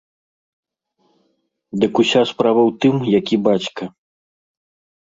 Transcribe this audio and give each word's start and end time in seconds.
Дык 1.83 1.93
уся 2.05 2.21
справа 2.31 2.61
ў 2.69 2.71
тым, 2.87 2.95
які 3.19 3.35
бацька. 3.51 3.83